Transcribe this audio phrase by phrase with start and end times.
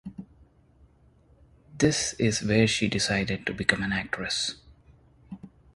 [1.77, 4.55] This is where she decided to become an actress.